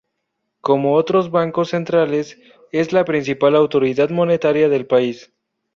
Como 0.61 0.95
otros 0.95 1.29
bancos 1.29 1.69
centrales, 1.69 2.39
es 2.71 2.91
la 2.91 3.05
principal 3.05 3.55
autoridad 3.55 4.09
monetaria 4.09 4.67
del 4.67 4.87
país. 4.87 5.31